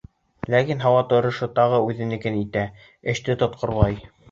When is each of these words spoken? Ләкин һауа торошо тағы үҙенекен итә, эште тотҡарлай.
Ләкин 0.53 0.79
һауа 0.85 1.03
торошо 1.11 1.49
тағы 1.59 1.83
үҙенекен 1.91 2.41
итә, 2.41 2.65
эште 3.17 3.39
тотҡарлай. 3.45 4.05